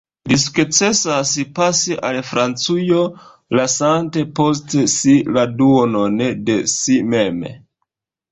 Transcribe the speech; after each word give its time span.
Li 0.31 0.35
sukcesas 0.43 1.31
pasi 1.57 1.97
al 2.07 2.15
Francujo, 2.29 3.03
lasante 3.59 4.25
post 4.39 4.75
si 4.95 5.13
la 5.35 5.45
duonon 5.61 6.17
de 6.49 6.57
si 6.77 6.97
mem. 7.13 7.45